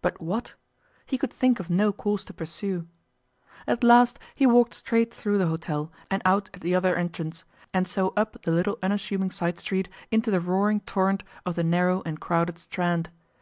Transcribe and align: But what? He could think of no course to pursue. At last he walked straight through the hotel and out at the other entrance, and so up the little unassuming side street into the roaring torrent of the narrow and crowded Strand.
But 0.00 0.18
what? 0.18 0.54
He 1.04 1.18
could 1.18 1.30
think 1.30 1.60
of 1.60 1.68
no 1.68 1.92
course 1.92 2.24
to 2.24 2.32
pursue. 2.32 2.88
At 3.66 3.84
last 3.84 4.18
he 4.34 4.46
walked 4.46 4.72
straight 4.72 5.12
through 5.12 5.36
the 5.36 5.48
hotel 5.48 5.92
and 6.10 6.22
out 6.24 6.48
at 6.54 6.62
the 6.62 6.74
other 6.74 6.96
entrance, 6.96 7.44
and 7.74 7.86
so 7.86 8.14
up 8.16 8.40
the 8.44 8.50
little 8.50 8.78
unassuming 8.82 9.30
side 9.30 9.58
street 9.58 9.90
into 10.10 10.30
the 10.30 10.40
roaring 10.40 10.80
torrent 10.80 11.22
of 11.44 11.54
the 11.54 11.64
narrow 11.64 12.02
and 12.06 12.18
crowded 12.18 12.56
Strand. 12.56 13.10